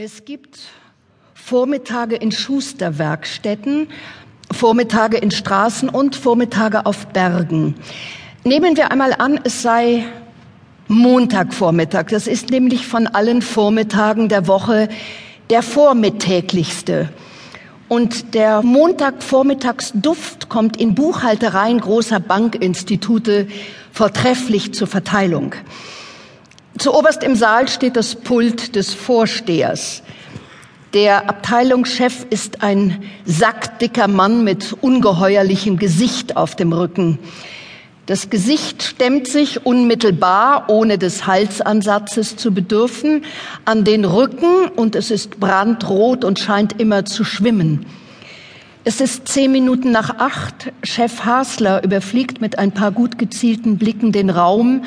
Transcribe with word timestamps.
Es 0.00 0.24
gibt 0.24 0.60
Vormittage 1.34 2.14
in 2.14 2.30
Schusterwerkstätten, 2.30 3.88
Vormittage 4.52 5.16
in 5.16 5.32
Straßen 5.32 5.88
und 5.88 6.14
Vormittage 6.14 6.86
auf 6.86 7.08
Bergen. 7.08 7.74
Nehmen 8.44 8.76
wir 8.76 8.92
einmal 8.92 9.12
an, 9.14 9.40
es 9.42 9.62
sei 9.62 10.06
Montagvormittag. 10.86 12.10
Das 12.10 12.28
ist 12.28 12.50
nämlich 12.50 12.86
von 12.86 13.08
allen 13.08 13.42
Vormittagen 13.42 14.28
der 14.28 14.46
Woche 14.46 14.88
der 15.50 15.64
vormittäglichste. 15.64 17.08
Und 17.88 18.34
der 18.34 18.62
Montagvormittagsduft 18.62 20.48
kommt 20.48 20.76
in 20.76 20.94
Buchhaltereien 20.94 21.80
großer 21.80 22.20
Bankinstitute 22.20 23.48
vortrefflich 23.92 24.74
zur 24.74 24.86
Verteilung. 24.86 25.56
Zu 26.78 26.94
oberst 26.94 27.24
im 27.24 27.34
Saal 27.34 27.66
steht 27.66 27.96
das 27.96 28.14
Pult 28.14 28.76
des 28.76 28.94
Vorstehers. 28.94 30.04
Der 30.94 31.28
Abteilungschef 31.28 32.24
ist 32.30 32.62
ein 32.62 33.02
sackdicker 33.24 34.06
Mann 34.06 34.44
mit 34.44 34.76
ungeheuerlichem 34.80 35.76
Gesicht 35.76 36.36
auf 36.36 36.54
dem 36.54 36.72
Rücken. 36.72 37.18
Das 38.06 38.30
Gesicht 38.30 38.84
stemmt 38.84 39.26
sich 39.26 39.66
unmittelbar, 39.66 40.66
ohne 40.68 40.98
des 40.98 41.26
Halsansatzes 41.26 42.36
zu 42.36 42.52
bedürfen, 42.52 43.24
an 43.64 43.82
den 43.82 44.04
Rücken 44.04 44.68
und 44.76 44.94
es 44.94 45.10
ist 45.10 45.40
brandrot 45.40 46.24
und 46.24 46.38
scheint 46.38 46.80
immer 46.80 47.04
zu 47.04 47.24
schwimmen. 47.24 47.86
Es 48.84 49.00
ist 49.00 49.26
zehn 49.26 49.50
Minuten 49.50 49.90
nach 49.90 50.18
acht. 50.18 50.72
Chef 50.84 51.24
Hasler 51.24 51.82
überfliegt 51.82 52.40
mit 52.40 52.56
ein 52.56 52.70
paar 52.70 52.92
gut 52.92 53.18
gezielten 53.18 53.78
Blicken 53.78 54.12
den 54.12 54.30
Raum 54.30 54.84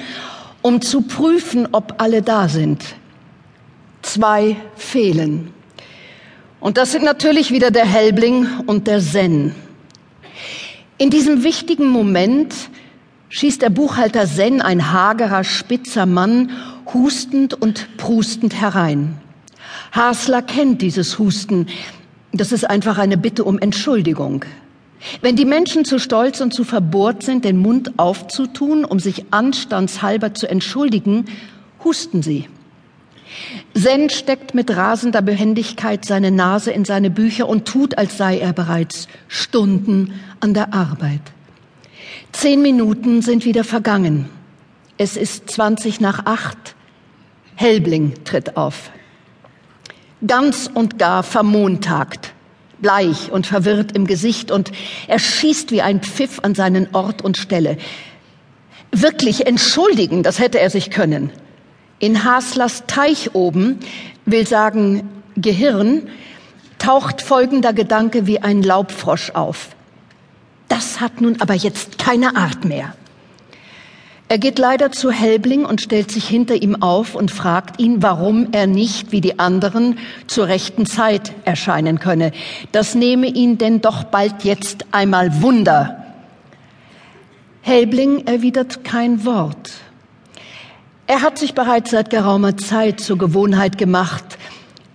um 0.61 0.81
zu 0.81 1.01
prüfen, 1.01 1.67
ob 1.71 2.01
alle 2.01 2.21
da 2.21 2.47
sind. 2.47 2.83
Zwei 4.01 4.57
fehlen. 4.75 5.53
Und 6.59 6.77
das 6.77 6.91
sind 6.91 7.03
natürlich 7.03 7.51
wieder 7.51 7.71
der 7.71 7.85
Helbling 7.85 8.47
und 8.67 8.87
der 8.87 8.99
Zen. 8.99 9.55
In 10.97 11.09
diesem 11.09 11.43
wichtigen 11.43 11.87
Moment 11.87 12.53
schießt 13.29 13.61
der 13.61 13.71
Buchhalter 13.71 14.27
Zen, 14.27 14.61
ein 14.61 14.91
hagerer, 14.91 15.43
spitzer 15.43 16.05
Mann, 16.05 16.51
hustend 16.93 17.53
und 17.53 17.97
prustend 17.97 18.53
herein. 18.59 19.17
Hasler 19.91 20.41
kennt 20.41 20.81
dieses 20.81 21.17
Husten. 21.17 21.67
Das 22.33 22.51
ist 22.51 22.69
einfach 22.69 22.97
eine 22.97 23.17
Bitte 23.17 23.43
um 23.43 23.57
Entschuldigung. 23.57 24.45
Wenn 25.21 25.35
die 25.35 25.45
Menschen 25.45 25.85
zu 25.85 25.99
stolz 25.99 26.41
und 26.41 26.53
zu 26.53 26.63
verbohrt 26.63 27.23
sind, 27.23 27.43
den 27.45 27.57
Mund 27.57 27.93
aufzutun, 27.97 28.85
um 28.85 28.99
sich 28.99 29.25
anstandshalber 29.31 30.33
zu 30.33 30.47
entschuldigen, 30.47 31.25
husten 31.83 32.21
sie. 32.21 32.47
Zen 33.73 34.09
steckt 34.09 34.53
mit 34.53 34.69
rasender 34.75 35.21
Behendigkeit 35.21 36.05
seine 36.05 36.31
Nase 36.31 36.71
in 36.71 36.85
seine 36.85 37.09
Bücher 37.09 37.47
und 37.47 37.65
tut, 37.65 37.97
als 37.97 38.17
sei 38.17 38.39
er 38.39 38.53
bereits 38.53 39.07
Stunden 39.27 40.19
an 40.39 40.53
der 40.53 40.73
Arbeit. 40.73 41.21
Zehn 42.33 42.61
Minuten 42.61 43.21
sind 43.21 43.45
wieder 43.45 43.63
vergangen. 43.63 44.29
Es 44.97 45.17
ist 45.17 45.49
zwanzig 45.49 45.99
nach 45.99 46.25
acht. 46.25 46.75
Helbling 47.55 48.13
tritt 48.23 48.57
auf. 48.57 48.91
Ganz 50.25 50.69
und 50.71 50.99
gar 50.99 51.23
vermontagt 51.23 52.30
bleich 52.81 53.31
und 53.31 53.47
verwirrt 53.47 53.93
im 53.93 54.07
Gesicht 54.07 54.51
und 54.51 54.71
er 55.07 55.19
schießt 55.19 55.71
wie 55.71 55.81
ein 55.81 56.01
Pfiff 56.01 56.39
an 56.43 56.55
seinen 56.55 56.93
Ort 56.93 57.21
und 57.21 57.37
Stelle. 57.37 57.77
Wirklich 58.91 59.47
entschuldigen, 59.47 60.23
das 60.23 60.39
hätte 60.39 60.59
er 60.59 60.69
sich 60.69 60.89
können. 60.89 61.31
In 61.99 62.23
Haslers 62.23 62.83
Teich 62.87 63.35
oben, 63.35 63.79
will 64.25 64.47
sagen 64.47 65.09
Gehirn, 65.35 66.09
taucht 66.77 67.21
folgender 67.21 67.73
Gedanke 67.73 68.27
wie 68.27 68.39
ein 68.39 68.63
Laubfrosch 68.63 69.31
auf. 69.31 69.69
Das 70.67 70.99
hat 70.99 71.21
nun 71.21 71.39
aber 71.41 71.53
jetzt 71.53 71.97
keine 71.97 72.35
Art 72.35 72.65
mehr. 72.65 72.95
Er 74.31 74.37
geht 74.37 74.59
leider 74.59 74.93
zu 74.93 75.11
Helbling 75.11 75.65
und 75.65 75.81
stellt 75.81 76.09
sich 76.09 76.25
hinter 76.25 76.55
ihm 76.55 76.81
auf 76.81 77.15
und 77.15 77.31
fragt 77.31 77.81
ihn, 77.81 78.01
warum 78.01 78.53
er 78.53 78.65
nicht 78.65 79.11
wie 79.11 79.19
die 79.19 79.39
anderen 79.39 79.97
zur 80.25 80.47
rechten 80.47 80.85
Zeit 80.85 81.33
erscheinen 81.43 81.99
könne. 81.99 82.31
Das 82.71 82.95
nehme 82.95 83.27
ihn 83.27 83.57
denn 83.57 83.81
doch 83.81 84.05
bald 84.05 84.45
jetzt 84.45 84.85
einmal 84.93 85.41
Wunder. 85.41 86.05
Helbling 87.59 88.25
erwidert 88.25 88.85
kein 88.85 89.25
Wort. 89.25 89.73
Er 91.07 91.23
hat 91.23 91.37
sich 91.37 91.53
bereits 91.53 91.91
seit 91.91 92.09
geraumer 92.09 92.55
Zeit 92.55 93.01
zur 93.01 93.17
Gewohnheit 93.17 93.77
gemacht, 93.77 94.37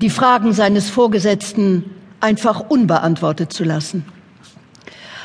die 0.01 0.09
Fragen 0.09 0.55
seines 0.55 0.89
Vorgesetzten 0.89 1.85
einfach 2.21 2.71
unbeantwortet 2.71 3.53
zu 3.53 3.65
lassen. 3.65 4.07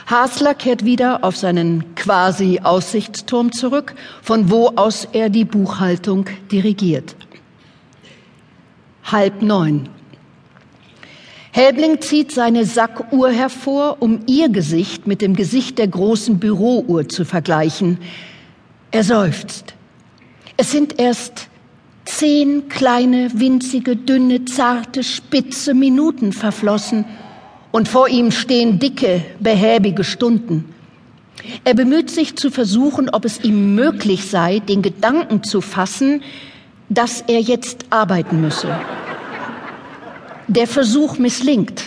Hasler 0.07 0.53
kehrt 0.53 0.85
wieder 0.85 1.23
auf 1.23 1.37
seinen 1.37 1.95
quasi 1.95 2.59
Aussichtsturm 2.61 3.51
zurück, 3.51 3.95
von 4.21 4.49
wo 4.49 4.69
aus 4.75 5.07
er 5.11 5.29
die 5.29 5.45
Buchhaltung 5.45 6.25
dirigiert. 6.51 7.15
Halb 9.03 9.41
neun. 9.41 9.89
Helbling 11.51 11.99
zieht 11.99 12.31
seine 12.31 12.65
Sackuhr 12.65 13.29
hervor, 13.29 13.97
um 13.99 14.21
ihr 14.25 14.49
Gesicht 14.49 15.05
mit 15.05 15.21
dem 15.21 15.35
Gesicht 15.35 15.77
der 15.77 15.87
großen 15.87 16.39
Bürouhr 16.39 17.09
zu 17.09 17.25
vergleichen. 17.25 17.97
Er 18.91 19.03
seufzt. 19.03 19.73
Es 20.55 20.71
sind 20.71 20.99
erst 20.99 21.49
zehn 22.05 22.69
kleine, 22.69 23.31
winzige, 23.33 23.95
dünne, 23.95 24.45
zarte, 24.45 25.03
spitze 25.03 25.73
Minuten 25.73 26.31
verflossen 26.31 27.05
und 27.71 27.87
vor 27.87 28.07
ihm 28.09 28.31
stehen 28.31 28.79
dicke, 28.79 29.23
behäbige 29.39 30.03
Stunden. 30.03 30.73
Er 31.63 31.73
bemüht 31.73 32.09
sich 32.09 32.35
zu 32.35 32.51
versuchen, 32.51 33.09
ob 33.09 33.25
es 33.25 33.43
ihm 33.43 33.75
möglich 33.75 34.29
sei, 34.29 34.59
den 34.59 34.81
Gedanken 34.81 35.43
zu 35.43 35.61
fassen, 35.61 36.21
dass 36.89 37.21
er 37.27 37.39
jetzt 37.39 37.85
arbeiten 37.89 38.41
müsse. 38.41 38.75
Der 40.47 40.67
Versuch 40.67 41.17
misslingt. 41.17 41.83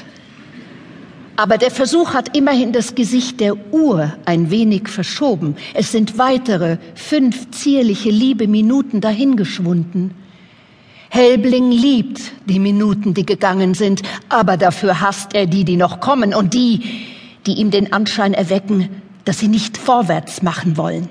Aber 1.36 1.58
der 1.58 1.70
Versuch 1.70 2.14
hat 2.14 2.36
immerhin 2.36 2.72
das 2.72 2.94
Gesicht 2.94 3.40
der 3.40 3.56
Uhr 3.72 4.12
ein 4.24 4.50
wenig 4.50 4.88
verschoben. 4.88 5.56
Es 5.74 5.92
sind 5.92 6.16
weitere 6.16 6.78
fünf 6.94 7.50
zierliche, 7.50 8.10
liebe 8.10 8.46
Minuten 8.46 9.00
dahingeschwunden. 9.00 10.12
Helbling 11.14 11.70
liebt 11.70 12.32
die 12.46 12.58
Minuten, 12.58 13.14
die 13.14 13.24
gegangen 13.24 13.74
sind, 13.74 14.02
aber 14.28 14.56
dafür 14.56 15.00
hasst 15.00 15.32
er 15.32 15.46
die, 15.46 15.64
die 15.64 15.76
noch 15.76 16.00
kommen 16.00 16.34
und 16.34 16.54
die, 16.54 16.82
die 17.46 17.52
ihm 17.52 17.70
den 17.70 17.92
Anschein 17.92 18.34
erwecken, 18.34 18.88
dass 19.24 19.38
sie 19.38 19.46
nicht 19.46 19.76
vorwärts 19.76 20.42
machen 20.42 20.76
wollen. 20.76 21.08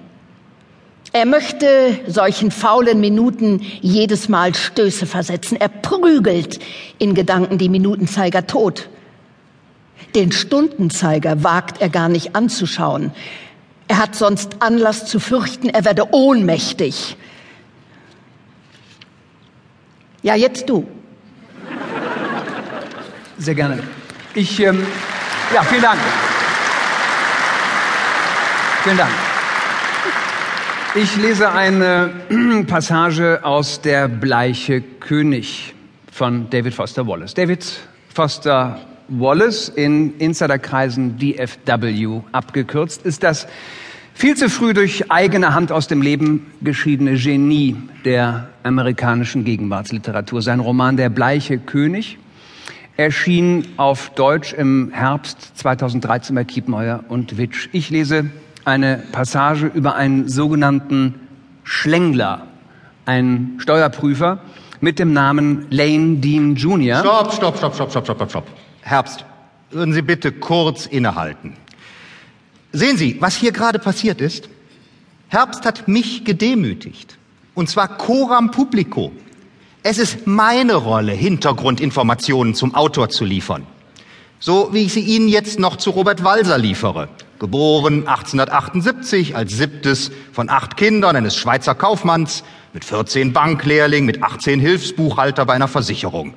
Er 1.13 1.25
möchte 1.25 2.02
solchen 2.06 2.52
faulen 2.52 3.00
Minuten 3.00 3.62
jedes 3.80 4.28
Mal 4.28 4.53
Stöße 4.53 5.06
versetzen. 5.06 5.56
Er 5.56 5.69
prügelt 5.69 6.59
in 7.00 7.16
Gedanken 7.16 7.58
die 7.58 7.69
Minutenzeiger 7.69 8.46
tot. 8.46 8.90
Den 10.16 10.34
Stundenzeiger 10.34 11.46
wagt 11.46 11.80
er 11.80 11.88
gar 11.88 12.09
nicht 12.09 12.36
anzuschauen. 12.36 13.13
Er 13.88 14.00
hat 14.00 14.16
sonst 14.16 14.58
Anlass 14.59 15.06
zu 15.06 15.22
fürchten, 15.22 15.69
er 15.69 15.86
werde 15.86 16.13
ohnmächtig. 16.13 17.16
Ja, 20.23 20.35
jetzt 20.35 20.69
du. 20.69 20.88
Sehr 23.38 23.56
gerne. 23.56 23.84
Ich, 24.34 24.57
ähm, 24.61 24.85
ja, 25.53 25.61
vielen 25.63 25.81
Dank. 25.81 26.00
Vielen 28.83 28.97
Dank. 28.97 29.12
Ich 30.95 31.17
lese 31.17 31.51
eine 31.51 32.12
Passage 32.67 33.41
aus 33.44 33.81
Der 33.81 34.07
bleiche 34.07 34.81
König 34.81 35.73
von 36.09 36.50
David 36.50 36.73
Foster 36.73 37.06
Wallace. 37.06 37.33
David 37.33 37.65
Foster 38.13 38.80
Wallace 39.09 39.68
in 39.68 40.18
Insiderkreisen 40.19 41.18
DFW 41.18 42.21
abgekürzt 42.31 43.06
ist 43.06 43.24
das 43.24 43.45
viel 44.13 44.36
zu 44.36 44.50
früh 44.50 44.74
durch 44.74 45.12
eigene 45.12 45.54
Hand 45.54 45.71
aus 45.71 45.88
dem 45.88 46.01
Leben 46.01 46.45
geschiedene 46.62 47.15
Genie 47.15 47.75
der 48.06 48.50
amerikanischen 48.63 49.44
Gegenwartsliteratur. 49.44 50.42
Sein 50.42 50.60
Roman 50.60 50.98
Der 50.98 51.10
bleiche 51.10 51.57
König 51.57 52.18
erschien 52.98 53.68
auf 53.77 54.12
Deutsch 54.12 54.54
im 54.54 54.92
Herbst 54.94 55.57
2013 55.57 56.36
bei 56.36 56.44
Kiepenheuer 56.44 57.04
und 57.10 57.38
Witsch. 57.38 57.69
Ich 57.71 57.89
lese 57.89 58.30
eine 58.65 59.04
Passage 59.12 59.68
über 59.74 59.95
einen 59.95 60.30
sogenannten 60.30 61.15
Schlängler, 61.63 62.48
einen 63.06 63.60
Steuerprüfer 63.60 64.39
mit 64.80 65.00
dem 65.00 65.13
Namen 65.13 65.65
Lane 65.69 66.18
Dean 66.18 66.56
Jr. 66.56 67.00
Stopp, 67.00 67.33
stopp, 67.33 67.57
stopp, 67.57 67.75
stopp, 67.75 67.92
stopp, 67.92 68.06
stopp, 68.06 68.30
stopp. 68.30 68.48
Herbst, 68.81 69.25
würden 69.71 69.94
Sie 69.94 70.01
bitte 70.01 70.31
kurz 70.31 70.86
innehalten. 70.86 71.54
Sehen 72.75 72.98
Sie, 72.98 73.18
was 73.20 73.36
hier 73.36 73.52
gerade 73.52 73.78
passiert 73.78 74.20
ist? 74.20 74.50
Herbst 75.28 75.64
hat 75.64 75.88
mich 75.88 76.25
gedemütigt. 76.25 77.20
Und 77.54 77.70
zwar 77.70 77.88
coram 78.00 78.50
publico. 78.50 79.12
Es 79.84 80.00
ist 80.00 80.25
meine 80.25 80.74
Rolle, 80.74 81.12
Hintergrundinformationen 81.12 82.56
zum 82.56 82.74
Autor 82.74 83.10
zu 83.10 83.25
liefern. 83.25 83.68
So 84.40 84.70
wie 84.74 84.86
ich 84.86 84.94
sie 84.94 85.02
Ihnen 85.02 85.28
jetzt 85.28 85.60
noch 85.60 85.75
zu 85.75 85.92
Robert 85.92 86.24
Walser 86.24 86.58
liefere. 86.58 87.10
Geboren 87.38 88.08
1878 88.08 89.36
als 89.36 89.56
siebtes 89.56 90.12
von 90.31 90.50
acht 90.50 90.75
Kindern 90.75 91.16
eines 91.16 91.36
Schweizer 91.36 91.75
Kaufmanns, 91.75 92.44
mit 92.74 92.86
14 92.86 93.34
Banklehrling, 93.34 94.04
mit 94.04 94.24
18 94.24 94.60
Hilfsbuchhalter 94.60 95.46
bei 95.46 95.54
einer 95.54 95.68
Versicherung. 95.68 96.34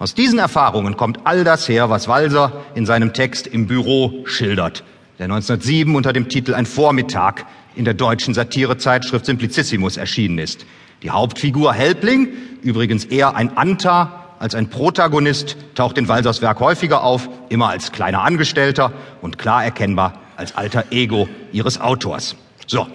Aus 0.00 0.14
diesen 0.14 0.40
Erfahrungen 0.40 0.96
kommt 0.96 1.20
all 1.24 1.44
das 1.44 1.68
her, 1.68 1.90
was 1.90 2.08
Walser 2.08 2.64
in 2.74 2.86
seinem 2.86 3.12
Text 3.12 3.46
im 3.46 3.68
Büro 3.68 4.24
schildert, 4.26 4.82
der 5.18 5.24
1907 5.24 5.94
unter 5.94 6.12
dem 6.12 6.28
Titel 6.28 6.54
Ein 6.54 6.66
Vormittag 6.66 7.46
in 7.74 7.84
der 7.84 7.94
deutschen 7.94 8.34
Satirezeitschrift 8.34 9.24
Simplicissimus 9.24 9.96
erschienen 9.96 10.38
ist. 10.38 10.66
Die 11.02 11.10
Hauptfigur 11.10 11.72
Helbling, 11.72 12.28
übrigens 12.62 13.04
eher 13.04 13.34
ein 13.34 13.56
Anta 13.56 14.24
als 14.38 14.54
ein 14.54 14.68
Protagonist, 14.68 15.56
taucht 15.74 15.96
in 15.96 16.08
Walsers 16.08 16.42
Werk 16.42 16.60
häufiger 16.60 17.02
auf, 17.02 17.28
immer 17.48 17.70
als 17.70 17.92
kleiner 17.92 18.22
Angestellter 18.22 18.92
und 19.22 19.38
klar 19.38 19.64
erkennbar 19.64 20.20
als 20.36 20.54
alter 20.56 20.84
Ego 20.90 21.28
ihres 21.52 21.80
Autors. 21.80 22.36
So. 22.66 22.86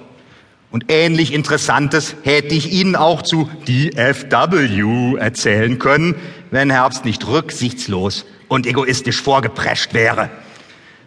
Und 0.69 0.85
ähnlich 0.88 1.33
Interessantes 1.33 2.15
hätte 2.23 2.56
ich 2.56 2.71
Ihnen 2.71 2.95
auch 2.95 3.23
zu 3.23 3.50
DFW 3.68 5.18
erzählen 5.18 5.79
können, 5.79 6.15
wenn 6.50 6.69
Herbst 6.69 7.03
nicht 7.03 7.27
rücksichtslos 7.27 8.25
und 8.47 8.65
egoistisch 8.65 9.21
vorgeprescht 9.21 9.94
wäre. 9.94 10.29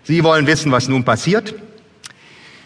Sie 0.06 0.22
wollen 0.22 0.46
wissen, 0.46 0.70
was 0.70 0.86
nun 0.86 1.04
passiert? 1.04 1.54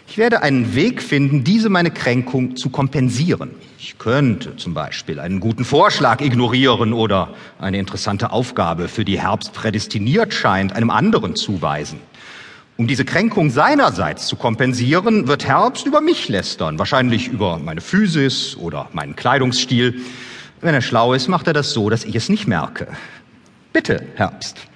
Ich 0.09 0.17
werde 0.17 0.41
einen 0.41 0.75
Weg 0.75 1.01
finden, 1.01 1.45
diese 1.45 1.69
meine 1.69 1.89
Kränkung 1.89 2.57
zu 2.57 2.69
kompensieren. 2.69 3.51
Ich 3.77 3.97
könnte 3.97 4.57
zum 4.57 4.73
Beispiel 4.73 5.21
einen 5.21 5.39
guten 5.39 5.63
Vorschlag 5.63 6.19
ignorieren 6.19 6.91
oder 6.91 7.33
eine 7.57 7.77
interessante 7.77 8.33
Aufgabe, 8.33 8.89
für 8.89 9.05
die 9.05 9.21
Herbst 9.21 9.53
prädestiniert 9.53 10.33
scheint, 10.33 10.73
einem 10.73 10.89
anderen 10.89 11.37
zuweisen. 11.37 11.99
Um 12.75 12.87
diese 12.87 13.05
Kränkung 13.05 13.51
seinerseits 13.51 14.27
zu 14.27 14.35
kompensieren, 14.35 15.29
wird 15.29 15.45
Herbst 15.45 15.85
über 15.85 16.01
mich 16.01 16.27
lästern, 16.27 16.77
wahrscheinlich 16.77 17.29
über 17.29 17.57
meine 17.57 17.79
Physis 17.79 18.57
oder 18.57 18.89
meinen 18.91 19.15
Kleidungsstil. 19.15 20.01
Wenn 20.59 20.73
er 20.73 20.81
schlau 20.81 21.13
ist, 21.13 21.29
macht 21.29 21.47
er 21.47 21.53
das 21.53 21.71
so, 21.71 21.89
dass 21.89 22.03
ich 22.03 22.15
es 22.15 22.27
nicht 22.27 22.47
merke. 22.47 22.87
Bitte, 23.71 24.05
Herbst. 24.15 24.68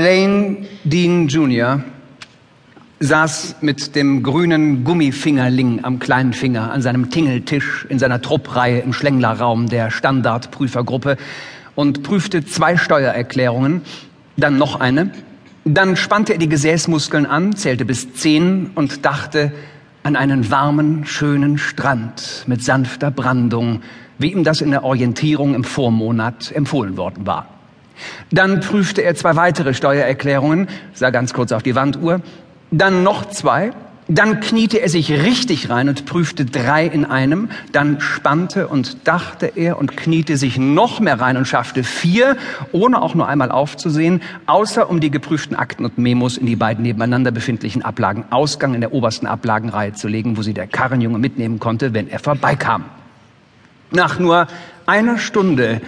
Lane 0.00 0.66
Dean 0.84 1.28
Jr 1.28 1.84
saß 3.00 3.56
mit 3.60 3.94
dem 3.94 4.22
grünen 4.22 4.82
Gummifingerling 4.82 5.84
am 5.84 5.98
kleinen 5.98 6.32
Finger 6.32 6.72
an 6.72 6.80
seinem 6.80 7.10
Tingeltisch 7.10 7.84
in 7.88 7.98
seiner 7.98 8.22
Truppreihe 8.22 8.78
im 8.78 8.94
Schlänglerraum 8.94 9.68
der 9.68 9.90
Standardprüfergruppe 9.90 11.18
und 11.74 12.02
prüfte 12.02 12.46
zwei 12.46 12.78
Steuererklärungen, 12.78 13.82
dann 14.38 14.56
noch 14.56 14.80
eine. 14.80 15.10
Dann 15.66 15.96
spannte 15.96 16.32
er 16.32 16.38
die 16.38 16.48
Gesäßmuskeln 16.48 17.26
an, 17.26 17.54
zählte 17.54 17.84
bis 17.84 18.14
zehn 18.14 18.70
und 18.74 19.04
dachte 19.04 19.52
an 20.02 20.16
einen 20.16 20.50
warmen, 20.50 21.04
schönen 21.04 21.58
Strand 21.58 22.44
mit 22.46 22.64
sanfter 22.64 23.10
Brandung, 23.10 23.82
wie 24.18 24.32
ihm 24.32 24.44
das 24.44 24.62
in 24.62 24.70
der 24.70 24.82
Orientierung 24.82 25.54
im 25.54 25.64
Vormonat 25.64 26.52
empfohlen 26.52 26.96
worden 26.96 27.26
war. 27.26 27.59
Dann 28.30 28.60
prüfte 28.60 29.02
er 29.02 29.14
zwei 29.14 29.36
weitere 29.36 29.74
Steuererklärungen, 29.74 30.68
sah 30.94 31.10
ganz 31.10 31.34
kurz 31.34 31.52
auf 31.52 31.62
die 31.62 31.74
Wanduhr, 31.74 32.20
dann 32.70 33.02
noch 33.02 33.28
zwei, 33.30 33.72
dann 34.10 34.40
kniete 34.40 34.78
er 34.78 34.88
sich 34.88 35.12
richtig 35.12 35.70
rein 35.70 35.88
und 35.88 36.04
prüfte 36.04 36.44
drei 36.44 36.84
in 36.84 37.04
einem, 37.04 37.48
dann 37.70 38.00
spannte 38.00 38.66
und 38.66 39.06
dachte 39.06 39.52
er 39.54 39.78
und 39.78 39.96
kniete 39.96 40.36
sich 40.36 40.58
noch 40.58 40.98
mehr 40.98 41.20
rein 41.20 41.36
und 41.36 41.46
schaffte 41.46 41.84
vier, 41.84 42.36
ohne 42.72 43.00
auch 43.00 43.14
nur 43.14 43.28
einmal 43.28 43.52
aufzusehen, 43.52 44.20
außer 44.46 44.90
um 44.90 44.98
die 44.98 45.12
geprüften 45.12 45.56
Akten 45.56 45.84
und 45.84 45.96
Memos 45.96 46.38
in 46.38 46.46
die 46.46 46.56
beiden 46.56 46.82
nebeneinander 46.82 47.30
befindlichen 47.30 47.82
Ablagen 47.82 48.24
Ausgang 48.30 48.74
in 48.74 48.80
der 48.80 48.92
obersten 48.92 49.26
Ablagenreihe 49.26 49.92
zu 49.92 50.08
legen, 50.08 50.36
wo 50.36 50.42
sie 50.42 50.54
der 50.54 50.66
Karrenjunge 50.66 51.18
mitnehmen 51.18 51.60
konnte, 51.60 51.94
wenn 51.94 52.08
er 52.08 52.18
vorbeikam. 52.18 52.86
Nach 53.92 54.18
nur 54.18 54.48
einer 54.86 55.18
Stunde 55.18 55.80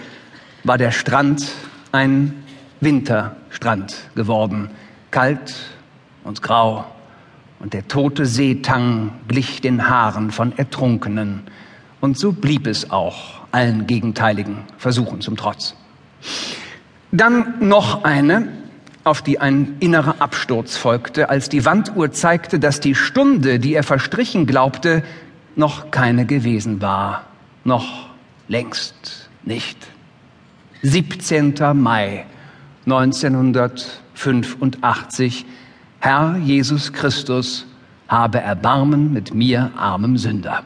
war 0.63 0.77
der 0.77 0.91
Strand 0.91 1.51
ein 1.93 2.43
Winterstrand 2.81 3.95
geworden, 4.15 4.69
kalt 5.11 5.55
und 6.23 6.41
grau, 6.41 6.85
und 7.59 7.73
der 7.73 7.87
tote 7.87 8.25
Seetang 8.25 9.11
glich 9.29 9.61
den 9.61 9.87
Haaren 9.87 10.31
von 10.31 10.57
Ertrunkenen. 10.57 11.43
Und 12.01 12.17
so 12.17 12.33
blieb 12.33 12.67
es 12.67 12.91
auch 12.91 13.41
allen 13.51 13.87
gegenteiligen 13.87 14.63
Versuchen 14.77 15.21
zum 15.21 15.37
Trotz. 15.37 15.75
Dann 17.13 17.53
noch 17.61 18.03
eine, 18.03 18.49
auf 19.05 19.21
die 19.21 19.39
ein 19.39 19.77
innerer 19.79 20.15
Absturz 20.19 20.75
folgte, 20.75 21.29
als 21.29 21.47
die 21.47 21.63
Wanduhr 21.63 22.11
zeigte, 22.11 22.59
dass 22.59 22.81
die 22.81 22.95
Stunde, 22.95 23.59
die 23.59 23.75
er 23.75 23.83
verstrichen 23.83 24.45
glaubte, 24.45 25.03
noch 25.55 25.91
keine 25.91 26.25
gewesen 26.25 26.81
war. 26.81 27.27
Noch 27.63 28.09
längst 28.49 29.29
nicht. 29.45 29.92
17. 30.85 31.53
Mai 31.75 32.25
1985 32.85 35.45
Herr 36.01 36.35
Jesus 36.35 36.91
Christus, 36.91 37.65
habe 38.09 38.41
Erbarmen 38.41 39.13
mit 39.13 39.33
mir, 39.33 39.71
armem 39.77 40.17
Sünder. 40.17 40.61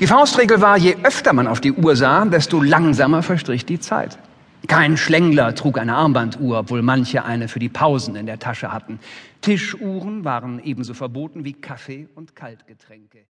Die 0.00 0.08
Faustregel 0.08 0.60
war, 0.60 0.76
je 0.76 0.96
öfter 1.04 1.32
man 1.32 1.46
auf 1.46 1.60
die 1.60 1.72
Uhr 1.72 1.94
sah, 1.94 2.24
desto 2.24 2.60
langsamer 2.60 3.22
verstrich 3.22 3.64
die 3.64 3.78
Zeit. 3.78 4.18
Kein 4.66 4.96
Schlängler 4.96 5.54
trug 5.54 5.78
eine 5.78 5.94
Armbanduhr, 5.94 6.58
obwohl 6.58 6.82
manche 6.82 7.24
eine 7.24 7.46
für 7.46 7.60
die 7.60 7.68
Pausen 7.68 8.16
in 8.16 8.26
der 8.26 8.40
Tasche 8.40 8.72
hatten. 8.72 8.98
Tischuhren 9.42 10.24
waren 10.24 10.60
ebenso 10.64 10.94
verboten 10.94 11.44
wie 11.44 11.52
Kaffee 11.52 12.08
und 12.16 12.34
Kaltgetränke. 12.34 13.18